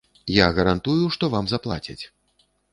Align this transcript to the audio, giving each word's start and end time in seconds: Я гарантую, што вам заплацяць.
Я 0.35 0.47
гарантую, 0.59 1.05
што 1.17 1.31
вам 1.37 1.53
заплацяць. 1.53 2.01